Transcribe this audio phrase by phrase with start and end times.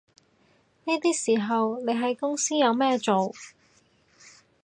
[0.85, 3.31] 呢啲時候你喺公司有咩做